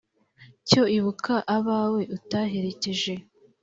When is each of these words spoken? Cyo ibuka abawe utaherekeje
Cyo 0.69 0.83
ibuka 0.97 1.33
abawe 1.55 2.01
utaherekeje 2.17 3.13